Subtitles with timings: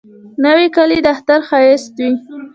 [0.43, 2.09] نوې کالی د اختر ښایست وي